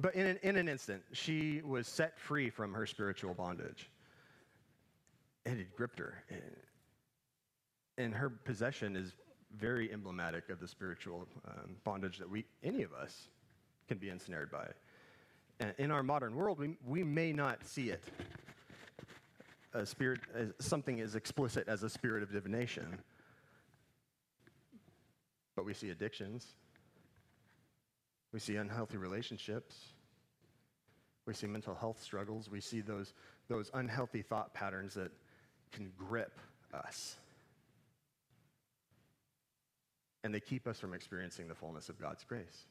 [0.00, 3.90] But in an, in an instant, she was set free from her spiritual bondage.
[5.44, 6.22] And it gripped her.
[7.98, 9.12] And her possession is
[9.58, 13.28] very emblematic of the spiritual um, bondage that we, any of us,
[13.88, 14.66] can be ensnared by.
[15.58, 18.02] And in our modern world, we, we may not see it.
[19.74, 22.98] A spirit, as something as explicit as a spirit of divination.
[25.54, 26.46] But we see addictions.
[28.32, 29.76] We see unhealthy relationships.
[31.26, 32.50] We see mental health struggles.
[32.50, 33.12] We see those,
[33.48, 35.10] those unhealthy thought patterns that
[35.72, 36.38] can grip
[36.72, 37.16] us
[40.22, 42.66] and they keep us from experiencing the fullness of God's grace.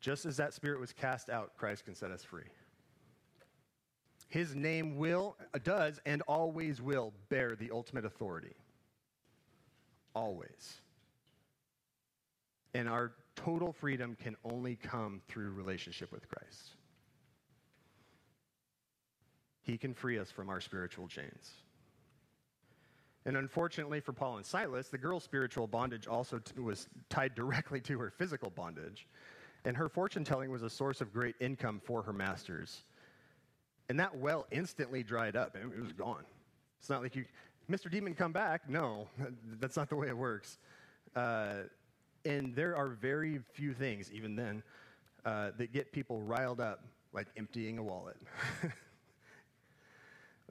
[0.00, 2.44] Just as that spirit was cast out, Christ can set us free.
[4.28, 8.54] His name will, does, and always will bear the ultimate authority.
[10.14, 10.80] Always.
[12.74, 16.70] And our total freedom can only come through relationship with Christ.
[19.62, 21.52] He can free us from our spiritual chains.
[23.24, 27.80] And unfortunately for Paul and Silas, the girl's spiritual bondage also t- was tied directly
[27.82, 29.08] to her physical bondage.
[29.64, 32.84] And her fortune telling was a source of great income for her masters.
[33.88, 36.24] And that well instantly dried up, and it was gone.
[36.78, 37.24] It's not like you,
[37.68, 37.90] Mr.
[37.90, 38.68] Demon, come back.
[38.68, 39.08] No,
[39.60, 40.58] that's not the way it works.
[41.16, 41.64] Uh,
[42.26, 44.62] and there are very few things, even then,
[45.24, 48.16] uh, that get people riled up, like emptying a wallet.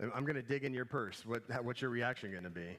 [0.01, 1.23] I'm going to dig in your purse.
[1.25, 2.77] What, what's your reaction going to be?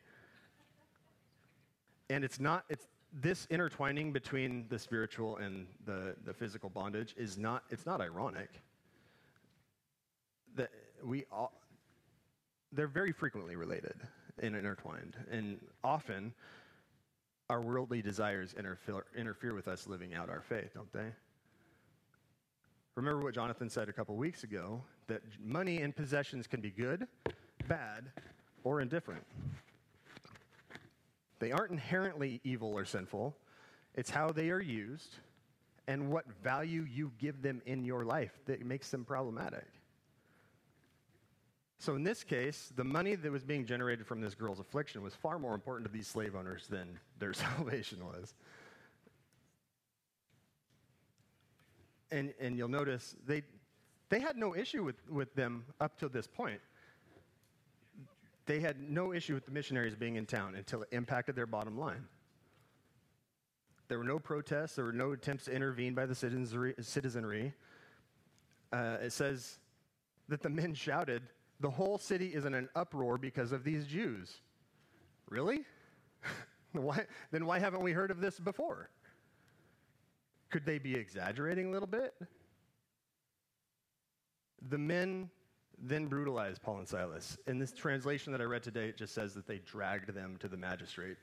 [2.10, 2.86] And it's not, it's
[3.20, 8.50] this intertwining between the spiritual and the, the physical bondage is not, it's not ironic.
[10.56, 10.70] That
[11.02, 11.52] we all,
[12.72, 13.96] they're very frequently related
[14.38, 15.16] and intertwined.
[15.30, 16.34] And often,
[17.48, 21.06] our worldly desires interfere, interfere with us living out our faith, don't they?
[22.96, 27.06] Remember what Jonathan said a couple weeks ago that money and possessions can be good,
[27.68, 28.10] bad,
[28.64, 29.22] or indifferent.
[31.38, 33.36] They aren't inherently evil or sinful,
[33.94, 35.16] it's how they are used
[35.86, 39.66] and what value you give them in your life that makes them problematic.
[41.78, 45.14] So, in this case, the money that was being generated from this girl's affliction was
[45.14, 48.34] far more important to these slave owners than their salvation was.
[52.10, 53.42] and, and you'll notice they,
[54.08, 56.60] they had no issue with, with them up to this point.
[58.46, 61.78] They had no issue with the missionaries being in town until it impacted their bottom
[61.78, 62.04] line.
[63.88, 67.54] There were no protests, there were no attempts to intervene by the citizenry.
[68.72, 69.58] Uh, it says
[70.28, 71.22] that the men shouted,
[71.60, 74.40] The whole city is in an uproar because of these Jews.
[75.28, 75.64] Really?
[76.72, 78.90] why, then why haven't we heard of this before?
[80.50, 82.14] Could they be exaggerating a little bit?
[84.68, 85.30] The men
[85.78, 87.36] then brutalized Paul and Silas.
[87.46, 90.48] In this translation that I read today, it just says that they dragged them to
[90.48, 91.16] the magistrate.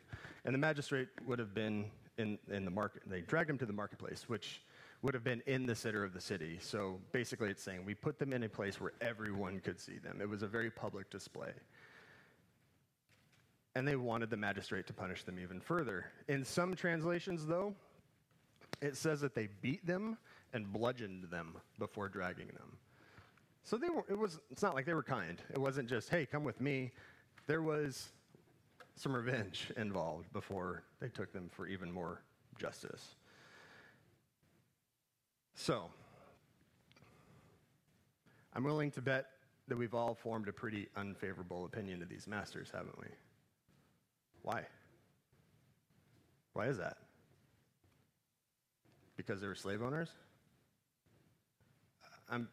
[0.46, 1.86] And the magistrate would have been
[2.18, 3.04] in, in the market.
[3.08, 4.62] They dragged them to the marketplace, which
[5.04, 6.58] would have been in the center of the city.
[6.62, 10.20] So basically, it's saying we put them in a place where everyone could see them.
[10.22, 11.52] It was a very public display.
[13.76, 16.06] And they wanted the magistrate to punish them even further.
[16.30, 17.76] In some translations, though,
[18.82, 20.18] it says that they beat them
[20.54, 22.78] and bludgeoned them before dragging them.
[23.66, 25.42] So they were, it was, it's not like they were kind.
[25.52, 26.92] It wasn't just, hey, come with me.
[27.48, 28.12] There was
[28.96, 32.22] some revenge involved before they took them for even more
[32.58, 33.16] justice.
[35.56, 35.86] So,
[38.54, 39.28] I'm willing to bet
[39.68, 43.08] that we've all formed a pretty unfavorable opinion of these masters, haven't we?
[44.42, 44.64] Why?
[46.54, 46.98] Why is that?
[49.16, 50.10] Because they were slave owners?
[52.30, 52.48] I'm,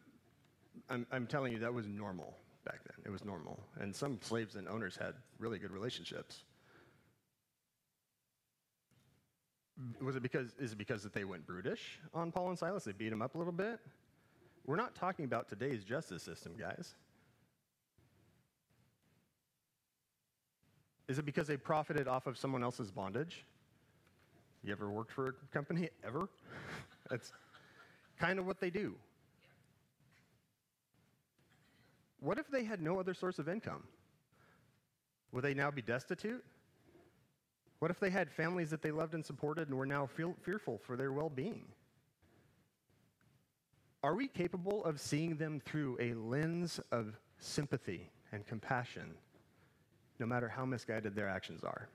[0.89, 3.05] I'm, I'm telling you, that was normal back then.
[3.05, 3.59] It was normal.
[3.81, 6.45] And some slaves and owners had really good relationships.
[10.01, 12.85] Was it because, is it because that they went brutish on Paul and Silas?
[12.85, 13.81] They beat them up a little bit?
[14.67, 16.95] We're not talking about today's justice system, guys.
[21.09, 23.45] Is it because they profited off of someone else's bondage?
[24.63, 25.89] You ever worked for a company?
[26.05, 26.29] Ever?
[27.11, 27.33] That's
[28.19, 28.95] kind of what they do.
[32.21, 33.83] What if they had no other source of income?
[35.33, 36.45] Would they now be destitute?
[37.81, 40.79] What if they had families that they loved and supported and were now feel, fearful
[40.79, 41.65] for their well being?
[44.03, 49.15] Are we capable of seeing them through a lens of sympathy and compassion,
[50.19, 51.89] no matter how misguided their actions are?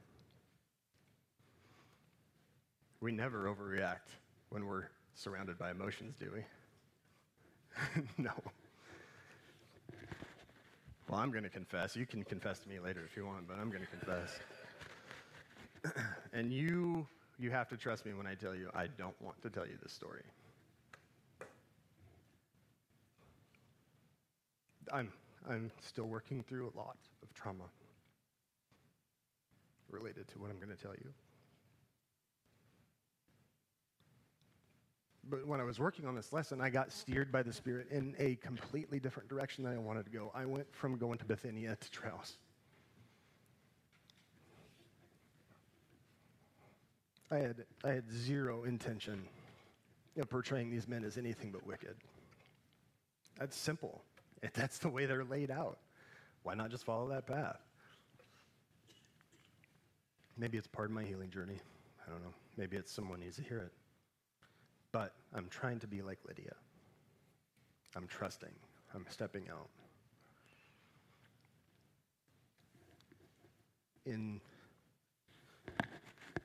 [3.00, 4.10] We never overreact
[4.50, 8.04] when we're surrounded by emotions, do we?
[8.24, 8.32] no.
[11.08, 11.96] Well, I'm going to confess.
[11.96, 14.40] You can confess to me later if you want, but I'm going to confess.
[16.34, 19.50] And you you have to trust me when I tell you I don't want to
[19.50, 20.24] tell you this story.
[24.92, 25.12] I'm
[25.50, 27.66] I'm still working through a lot of trauma
[29.90, 31.14] related to what I'm going to tell you.
[35.28, 38.16] But when I was working on this lesson, I got steered by the Spirit in
[38.20, 40.32] a completely different direction than I wanted to go.
[40.36, 42.38] I went from going to Bithynia to Troas.
[47.32, 49.28] I had, I had zero intention
[50.18, 51.96] of portraying these men as anything but wicked.
[53.40, 54.02] That's simple.
[54.54, 55.80] That's the way they're laid out.
[56.44, 57.60] Why not just follow that path?
[60.38, 61.58] Maybe it's part of my healing journey.
[62.06, 62.34] I don't know.
[62.58, 63.72] Maybe it's someone needs to hear it.
[64.92, 66.54] But I'm trying to be like Lydia.
[67.96, 68.54] I'm trusting.
[68.94, 69.70] I'm stepping out.
[74.06, 74.40] In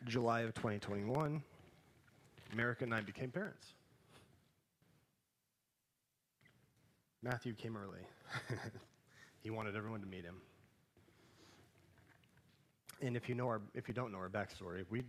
[0.05, 1.43] July of 2021,
[2.53, 3.75] America and I became parents.
[7.23, 8.01] Matthew came early.
[9.43, 10.37] he wanted everyone to meet him.
[13.03, 15.03] And if you know our, if you don't know our backstory, we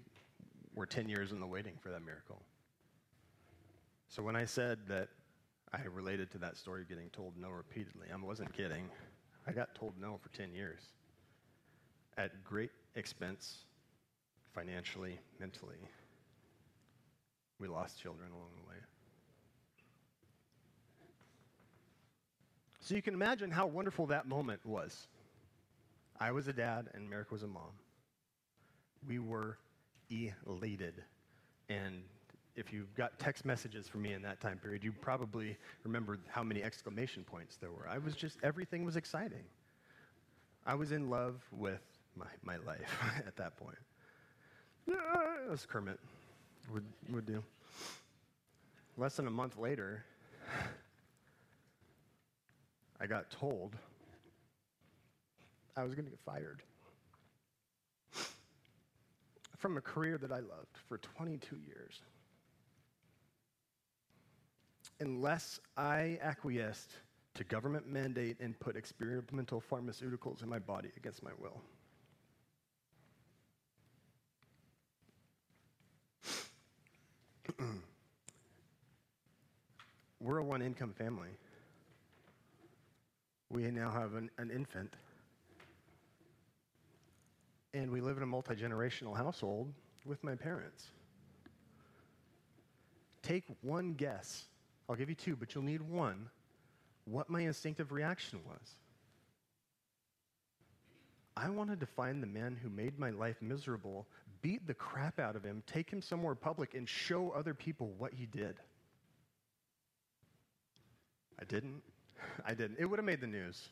[0.76, 2.42] were 10 years in the waiting for that miracle.
[4.08, 5.10] So when I said that
[5.74, 8.90] I related to that story getting told no repeatedly, I wasn't kidding.
[9.48, 10.82] I got told no for 10 years
[12.18, 13.66] at great expense,
[14.54, 15.78] financially, mentally.
[17.60, 18.76] We lost children along the way.
[22.80, 25.08] So you can imagine how wonderful that moment was.
[26.20, 27.72] I was a dad and Merrick was a mom.
[29.08, 29.58] We were
[30.10, 30.96] elated
[31.70, 32.04] and
[32.56, 36.44] if you got text messages from me in that time period, you probably remember how
[36.44, 37.88] many exclamation points there were.
[37.88, 39.44] I was just, everything was exciting.
[40.66, 41.82] I was in love with
[42.16, 43.78] my, my life at that point.
[44.88, 44.96] Yeah,
[45.52, 46.00] as Kermit
[46.74, 47.44] would, would do.
[48.98, 50.04] Less than a month later,
[53.00, 53.76] I got told
[55.76, 56.62] I was going to get fired
[59.58, 62.02] from a career that I loved for 22 years
[65.00, 66.92] unless I acquiesced
[67.36, 71.62] to government mandate and put experimental pharmaceuticals in my body against my will.
[80.20, 81.30] We're a one income family.
[83.50, 84.96] We now have an, an infant.
[87.74, 89.74] And we live in a multi generational household
[90.06, 90.88] with my parents.
[93.24, 94.46] Take one guess
[94.92, 96.30] I'll give you two, but you'll need one.
[97.06, 98.76] What my instinctive reaction was.
[101.38, 104.06] I wanted to find the man who made my life miserable,
[104.42, 108.14] beat the crap out of him, take him somewhere public, and show other people what
[108.14, 108.56] he did.
[111.40, 111.82] I didn't.
[112.46, 112.78] I didn't.
[112.80, 113.70] It would have made the news.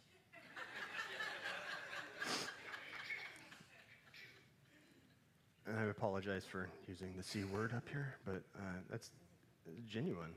[5.67, 9.11] and I apologize for using the C word up here, but uh, that's
[9.87, 10.33] genuine.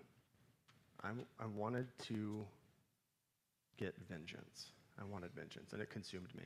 [1.02, 1.08] I,
[1.40, 2.44] I wanted to
[3.78, 4.72] get vengeance.
[5.00, 6.44] I wanted vengeance, and it consumed me.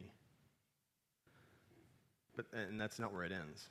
[2.36, 3.68] But and that's not where it ends.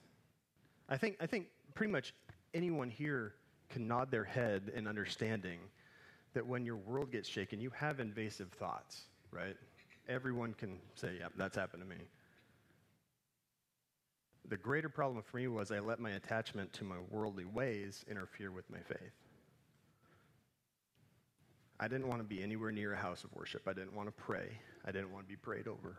[0.88, 2.14] I think I think pretty much
[2.54, 3.34] anyone here
[3.70, 5.60] can nod their head in understanding
[6.34, 9.56] that when your world gets shaken, you have invasive thoughts, right?
[10.08, 12.08] Everyone can say, "Yep, yeah, that's happened to me."
[14.48, 18.52] The greater problem for me was I let my attachment to my worldly ways interfere
[18.52, 19.14] with my faith.
[21.80, 23.68] I didn't want to be anywhere near a house of worship.
[23.68, 24.60] I didn't want to pray.
[24.86, 25.98] I didn't want to be prayed over.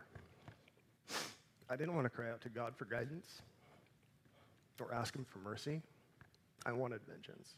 [1.69, 3.41] I didn't want to cry out to God for guidance
[4.81, 5.81] or ask Him for mercy.
[6.65, 7.55] I wanted vengeance.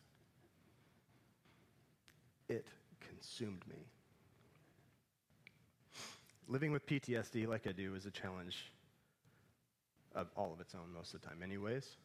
[2.47, 2.65] It
[2.99, 3.77] consumed me.
[6.47, 8.71] Living with PTSD like I do is a challenge
[10.15, 11.97] of all of its own most of the time, anyways.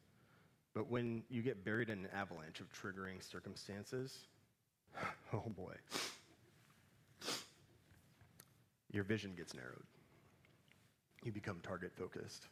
[0.75, 4.19] But when you get buried in an avalanche of triggering circumstances,
[5.33, 5.75] oh boy,
[8.93, 9.85] your vision gets narrowed.
[11.23, 12.47] You become target focused.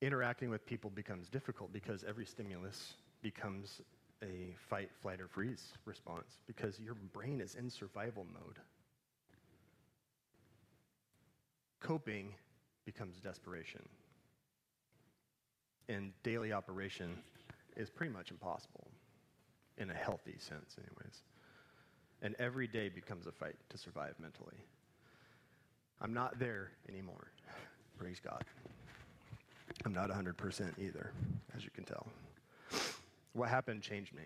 [0.00, 3.80] Interacting with people becomes difficult because every stimulus becomes
[4.22, 8.58] a fight, flight, or freeze response because your brain is in survival mode.
[11.80, 12.34] Coping
[12.84, 13.82] becomes desperation.
[15.88, 17.18] And daily operation
[17.76, 18.88] is pretty much impossible,
[19.78, 21.22] in a healthy sense, anyways.
[22.20, 24.56] And every day becomes a fight to survive mentally.
[26.00, 27.32] I'm not there anymore.
[27.98, 28.44] Praise God.
[29.84, 31.12] I'm not 100% either,
[31.56, 32.06] as you can tell.
[33.32, 34.24] What happened changed me.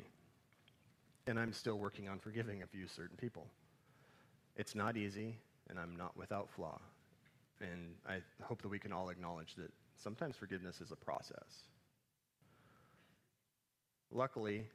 [1.27, 3.47] And I'm still working on forgiving a few certain people.
[4.57, 5.37] It's not easy,
[5.69, 6.81] and I'm not without flaw.
[7.61, 11.69] And I hope that we can all acknowledge that sometimes forgiveness is a process.
[14.11, 14.67] Luckily,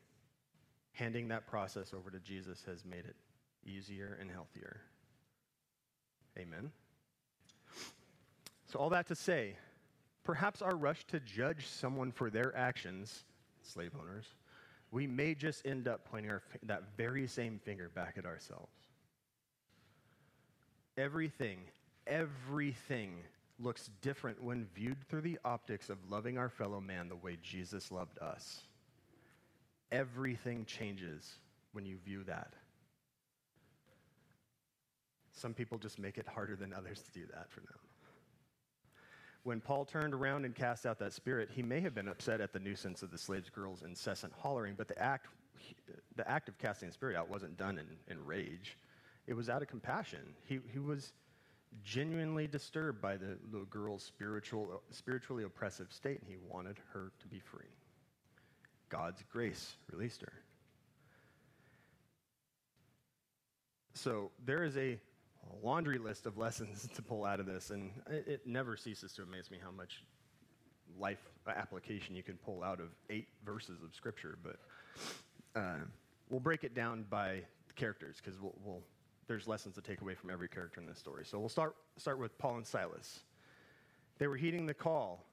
[0.93, 3.15] handing that process over to Jesus has made it
[3.65, 4.81] easier and healthier.
[6.37, 6.71] Amen.
[8.71, 9.55] So, all that to say,
[10.27, 13.23] perhaps our rush to judge someone for their actions,
[13.63, 14.25] slave owners,
[14.91, 18.73] we may just end up pointing our, that very same finger back at ourselves.
[20.97, 21.59] Everything,
[22.07, 23.13] everything
[23.57, 27.89] looks different when viewed through the optics of loving our fellow man the way Jesus
[27.89, 28.63] loved us.
[29.93, 31.35] Everything changes
[31.71, 32.51] when you view that.
[35.31, 37.77] Some people just make it harder than others to do that for them
[39.47, 42.51] when Paul turned around and cast out that spirit, he may have been upset at
[42.51, 45.27] the nuisance of the slaves' girls' incessant hollering, but the act,
[46.17, 48.77] the act of casting the spirit out wasn't done in, in rage.
[49.25, 50.19] It was out of compassion.
[50.43, 51.13] He, he was
[51.81, 57.27] genuinely disturbed by the little girl's spiritual, spiritually oppressive state, and he wanted her to
[57.29, 57.71] be free.
[58.89, 60.33] God's grace released her.
[63.93, 64.99] So there is a
[65.63, 69.23] laundry list of lessons to pull out of this, and it, it never ceases to
[69.23, 70.03] amaze me how much
[70.99, 74.37] life application you can pull out of eight verses of Scripture.
[74.43, 74.57] But
[75.55, 75.77] uh,
[76.29, 77.41] we'll break it down by
[77.75, 78.81] characters because we'll, we'll,
[79.27, 81.25] there's lessons to take away from every character in this story.
[81.25, 83.19] So we'll start, start with Paul and Silas.
[84.17, 85.23] They were heeding the call.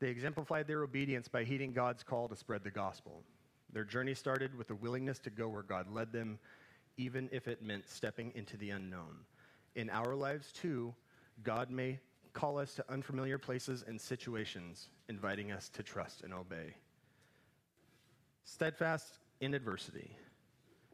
[0.00, 3.22] They exemplified their obedience by heeding God's call to spread the gospel.
[3.72, 6.38] Their journey started with a willingness to go where God led them,
[6.96, 9.16] even if it meant stepping into the unknown
[9.74, 10.94] in our lives too,
[11.42, 11.98] God may
[12.32, 16.74] call us to unfamiliar places and situations, inviting us to trust and obey.
[18.44, 20.16] Steadfast in adversity.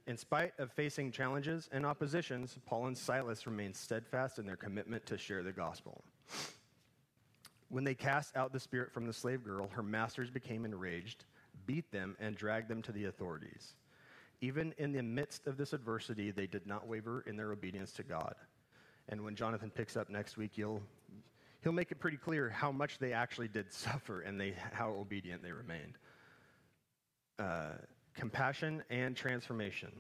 [0.06, 5.06] In spite of facing challenges and oppositions, Paul and Silas remained steadfast in their commitment
[5.06, 6.02] to share the gospel.
[7.68, 11.24] When they cast out the spirit from the slave girl, her masters became enraged,
[11.66, 13.74] beat them, and dragged them to the authorities.
[14.40, 18.02] Even in the midst of this adversity, they did not waver in their obedience to
[18.02, 18.34] God.
[19.10, 20.80] And when Jonathan picks up next week, he'll,
[21.62, 25.42] he'll make it pretty clear how much they actually did suffer and they, how obedient
[25.42, 25.98] they remained.
[27.38, 27.72] Uh,
[28.14, 29.90] compassion and transformation.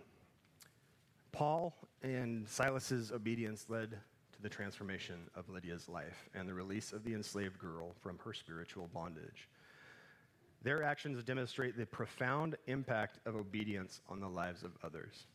[1.32, 7.04] Paul and Silas's obedience led to the transformation of Lydia's life and the release of
[7.04, 9.48] the enslaved girl from her spiritual bondage.
[10.62, 15.26] Their actions demonstrate the profound impact of obedience on the lives of others.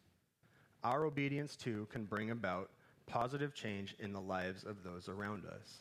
[0.84, 2.70] Our obedience, too, can bring about
[3.08, 5.80] positive change in the lives of those around us.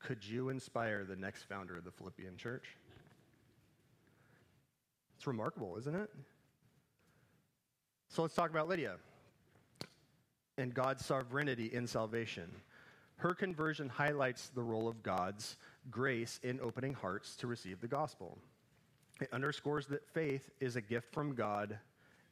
[0.00, 2.76] Could you inspire the next founder of the Philippian church?
[5.16, 6.10] It's remarkable, isn't it?
[8.08, 8.96] So let's talk about Lydia
[10.56, 12.50] and God's sovereignty in salvation.
[13.16, 15.56] Her conversion highlights the role of God's
[15.90, 18.38] grace in opening hearts to receive the gospel.
[19.20, 21.78] It underscores that faith is a gift from God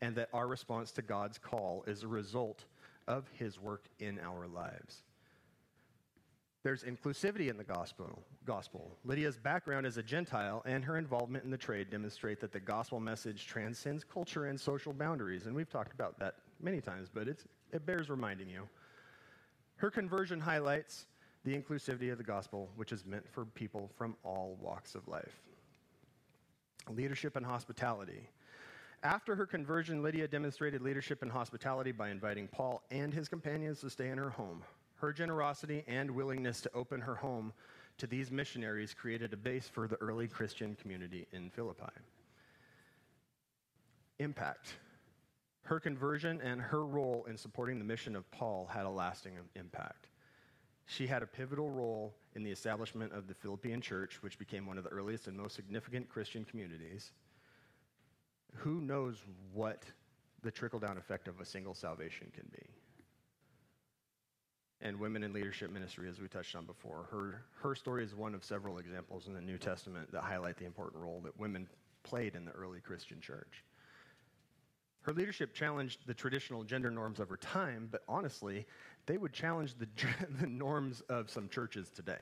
[0.00, 2.64] and that our response to God's call is a result
[3.08, 5.02] of his work in our lives.
[6.62, 8.22] There's inclusivity in the gospel.
[8.44, 8.90] gospel.
[9.04, 13.00] Lydia's background as a Gentile and her involvement in the trade demonstrate that the gospel
[13.00, 15.46] message transcends culture and social boundaries.
[15.46, 18.68] And we've talked about that many times, but it bears reminding you.
[19.76, 21.06] Her conversion highlights
[21.44, 25.40] the inclusivity of the gospel, which is meant for people from all walks of life.
[26.90, 28.28] Leadership and hospitality.
[29.02, 33.90] After her conversion, Lydia demonstrated leadership and hospitality by inviting Paul and his companions to
[33.90, 34.64] stay in her home.
[34.96, 37.52] Her generosity and willingness to open her home
[37.98, 41.92] to these missionaries created a base for the early Christian community in Philippi.
[44.18, 44.74] Impact.
[45.62, 50.08] Her conversion and her role in supporting the mission of Paul had a lasting impact.
[50.86, 54.78] She had a pivotal role in the establishment of the Philippian church, which became one
[54.78, 57.12] of the earliest and most significant Christian communities.
[58.54, 59.22] Who knows
[59.52, 59.84] what
[60.42, 62.66] the trickle down effect of a single salvation can be?
[64.80, 68.34] And women in leadership ministry, as we touched on before, her, her story is one
[68.34, 71.68] of several examples in the New Testament that highlight the important role that women
[72.04, 73.64] played in the early Christian church.
[75.00, 78.66] Her leadership challenged the traditional gender norms of her time, but honestly,
[79.06, 79.88] they would challenge the,
[80.40, 82.20] the norms of some churches today.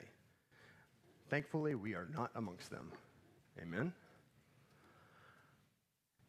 [1.29, 2.91] Thankfully, we are not amongst them.
[3.61, 3.93] Amen?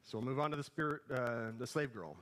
[0.09, 2.17] So we'll move on to the, spirit, uh, the slave girl.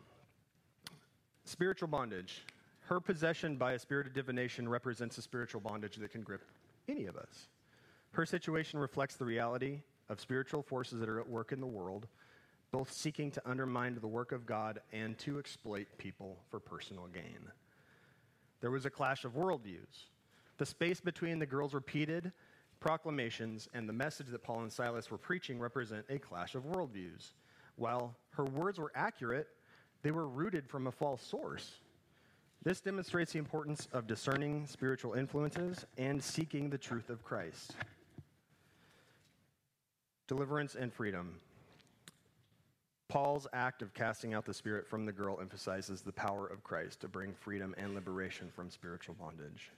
[1.45, 2.43] Spiritual bondage.
[2.80, 6.43] Her possession by a spirit of divination represents a spiritual bondage that can grip
[6.89, 7.47] any of us.
[8.11, 12.09] Her situation reflects the reality of spiritual forces that are at work in the world
[12.72, 17.39] both seeking to undermine the work of God and to exploit people for personal gain.
[18.61, 20.09] There was a clash of worldviews.
[20.59, 22.32] The space between the girl's repeated
[22.80, 27.30] proclamations and the message that Paul and Silas were preaching represent a clash of worldviews.
[27.77, 29.49] While her words were accurate,
[30.03, 31.81] they were rooted from a false source.
[32.62, 37.74] This demonstrates the importance of discerning spiritual influences and seeking the truth of Christ.
[40.27, 41.37] Deliverance and freedom.
[43.09, 47.01] Paul's act of casting out the spirit from the girl emphasizes the power of Christ
[47.03, 49.70] to bring freedom and liberation from spiritual bondage.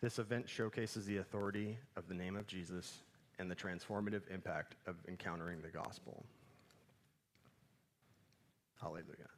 [0.00, 2.98] This event showcases the authority of the name of Jesus
[3.38, 6.22] and the transformative impact of encountering the gospel.
[8.80, 9.28] Hallelujah.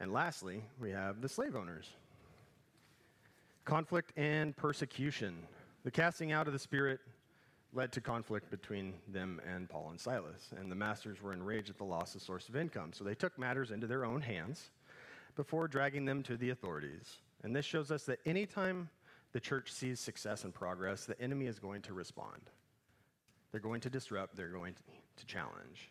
[0.00, 1.86] And lastly, we have the slave owners.
[3.64, 5.36] Conflict and persecution.
[5.84, 7.00] The casting out of the spirit
[7.72, 10.50] led to conflict between them and Paul and Silas.
[10.56, 12.92] And the masters were enraged at the loss of source of income.
[12.92, 14.70] So they took matters into their own hands
[15.36, 17.18] before dragging them to the authorities.
[17.42, 18.88] And this shows us that anytime
[19.32, 22.40] the church sees success and progress, the enemy is going to respond.
[23.50, 24.74] They're going to disrupt, they're going
[25.16, 25.90] to challenge.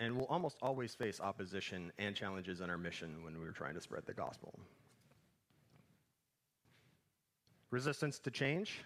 [0.00, 3.80] And we'll almost always face opposition and challenges in our mission when we're trying to
[3.80, 4.58] spread the gospel.
[7.70, 8.82] Resistance to change.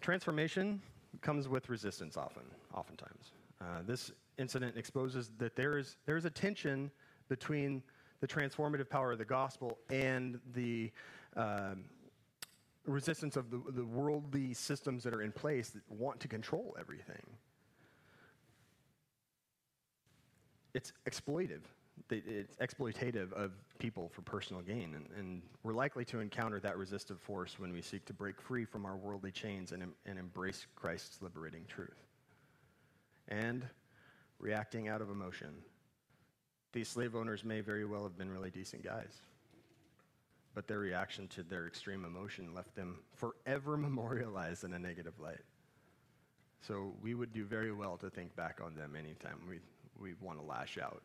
[0.00, 0.80] Transformation
[1.20, 2.42] comes with resistance often,
[2.74, 3.32] oftentimes.
[3.60, 6.90] Uh, this incident exposes that there is, there is a tension
[7.28, 7.82] between
[8.20, 10.90] the transformative power of the gospel and the
[11.36, 11.84] um,
[12.86, 17.22] resistance of the, the worldly systems that are in place that want to control everything.
[20.74, 21.62] It's exploitive
[22.10, 24.94] it's exploitative of people for personal gain.
[24.94, 28.64] And, and, we're likely to encounter that resistive force when we seek to break free
[28.64, 32.06] from our worldly chains and, and embrace Christ's liberating truth.
[33.28, 33.68] And
[34.38, 35.50] reacting out of emotion.
[36.72, 39.20] These slave owners may very well have been really decent guys,
[40.54, 45.42] but their reaction to their extreme emotion left them forever memorialized in a negative light.
[46.62, 49.58] So we would do very well to think back on them anytime we,
[50.00, 51.02] we want to lash out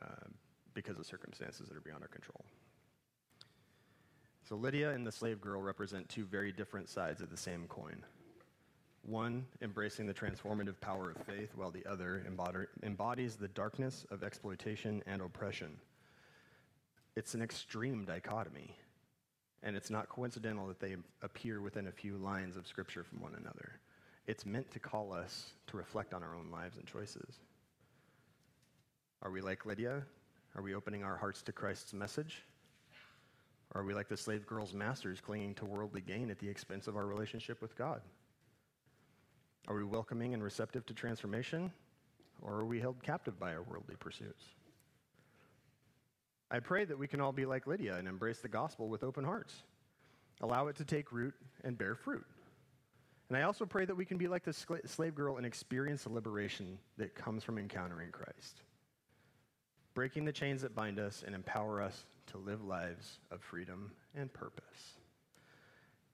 [0.00, 0.26] uh,
[0.74, 2.44] because of circumstances that are beyond our control.
[4.48, 8.04] So Lydia and the slave girl represent two very different sides of the same coin.
[9.04, 12.24] One embracing the transformative power of faith, while the other
[12.82, 15.76] embodies the darkness of exploitation and oppression.
[17.16, 18.76] It's an extreme dichotomy,
[19.62, 23.34] and it's not coincidental that they appear within a few lines of scripture from one
[23.34, 23.80] another.
[24.26, 27.40] It's meant to call us to reflect on our own lives and choices.
[29.22, 30.02] Are we like Lydia?
[30.56, 32.42] Are we opening our hearts to Christ's message?
[33.72, 36.88] Or are we like the slave girl's masters, clinging to worldly gain at the expense
[36.88, 38.02] of our relationship with God?
[39.68, 41.70] Are we welcoming and receptive to transformation?
[42.42, 44.44] Or are we held captive by our worldly pursuits?
[46.50, 49.24] I pray that we can all be like Lydia and embrace the gospel with open
[49.24, 49.54] hearts,
[50.40, 52.26] allow it to take root and bear fruit.
[53.28, 54.52] And I also pray that we can be like the
[54.84, 58.62] slave girl and experience the liberation that comes from encountering Christ
[59.94, 64.32] breaking the chains that bind us and empower us to live lives of freedom and
[64.32, 64.96] purpose.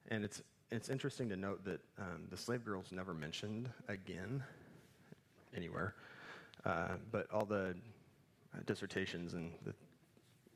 [0.09, 4.43] And it's, it's interesting to note that um, the slave girl's never mentioned again
[5.55, 5.95] anywhere,
[6.65, 7.75] uh, but all the
[8.53, 9.73] uh, dissertations and the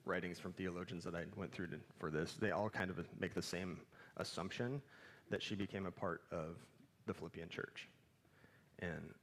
[0.06, 3.34] writings from theologians that I went through to, for this, they all kind of make
[3.34, 3.80] the same
[4.18, 4.82] assumption
[5.30, 6.58] that she became a part of
[7.06, 7.88] the Philippian church.
[8.80, 9.14] And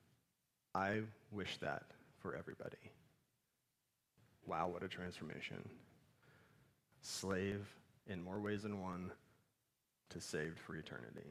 [0.75, 1.01] I
[1.33, 1.83] wish that
[2.21, 2.79] for everybody.
[4.51, 5.59] Wow, what a transformation.
[7.03, 7.73] Slave
[8.09, 9.13] in more ways than one
[10.09, 11.31] to saved for eternity.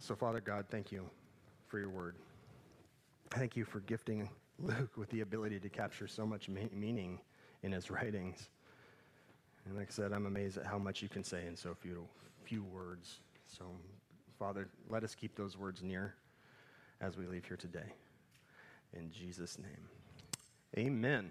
[0.00, 1.08] So, Father God, thank you
[1.68, 2.16] for your word.
[3.30, 7.20] Thank you for gifting Luke with the ability to capture so much meaning
[7.62, 8.48] in his writings.
[9.66, 12.08] And like I said, I'm amazed at how much you can say in so few,
[12.42, 13.20] few words.
[13.46, 13.66] So,
[14.36, 16.16] Father, let us keep those words near
[17.00, 17.92] as we leave here today.
[18.94, 19.88] In Jesus' name,
[20.78, 21.30] amen.